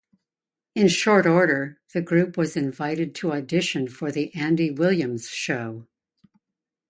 In 0.73 0.87
short 0.87 1.27
order, 1.27 1.79
the 1.93 2.01
group 2.01 2.35
was 2.35 2.57
invited 2.57 3.13
to 3.13 3.33
audition 3.33 3.87
for 3.87 4.11
"The 4.11 4.33
Andy 4.33 4.71
Williams 4.71 5.27
Show". 5.27 5.85